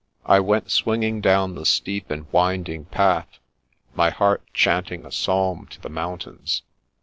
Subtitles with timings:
[0.25, 3.37] I went swinging down the steep and winding path,
[3.93, 6.63] my heart chanting a psalm to the mountains.